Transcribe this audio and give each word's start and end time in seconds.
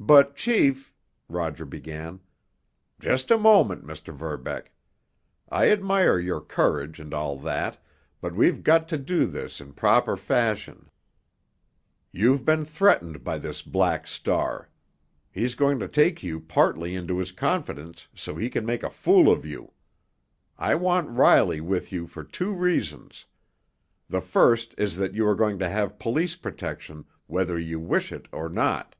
"But, 0.00 0.34
chief——" 0.34 0.92
Roger 1.28 1.64
began. 1.64 2.18
"Just 2.98 3.30
a 3.30 3.38
moment, 3.38 3.86
Mr. 3.86 4.12
Verbeck. 4.12 4.72
I 5.48 5.70
admire 5.70 6.18
your 6.18 6.40
courage 6.40 6.98
and 6.98 7.14
all 7.14 7.38
that, 7.38 7.78
but 8.20 8.34
we've 8.34 8.64
got 8.64 8.88
to 8.88 8.98
do 8.98 9.24
this 9.24 9.60
in 9.60 9.72
proper 9.72 10.16
fashion. 10.16 10.90
You've 12.10 12.44
been 12.44 12.64
threatened 12.64 13.22
by 13.22 13.38
this 13.38 13.62
Black 13.62 14.08
Star. 14.08 14.68
He's 15.30 15.54
going 15.54 15.78
to 15.78 15.86
take 15.86 16.24
you 16.24 16.40
partly 16.40 16.96
into 16.96 17.18
his 17.18 17.30
confidence 17.30 18.08
so 18.16 18.34
he 18.34 18.50
can 18.50 18.66
make 18.66 18.82
a 18.82 18.90
fool 18.90 19.30
of 19.30 19.46
you. 19.46 19.74
I 20.58 20.74
want 20.74 21.08
Riley 21.08 21.60
with 21.60 21.92
you 21.92 22.08
for 22.08 22.24
two 22.24 22.52
reasons. 22.52 23.26
The 24.08 24.20
first 24.20 24.74
is 24.76 24.96
that 24.96 25.14
you 25.14 25.24
are 25.24 25.36
going 25.36 25.60
to 25.60 25.68
have 25.68 26.00
police 26.00 26.34
protection 26.34 27.04
whether 27.28 27.56
you 27.56 27.78
wish 27.78 28.10
it 28.10 28.26
or 28.32 28.48
not. 28.48 28.96